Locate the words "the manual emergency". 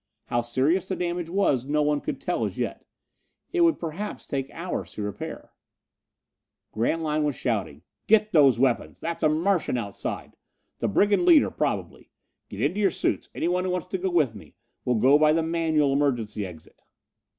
15.33-16.47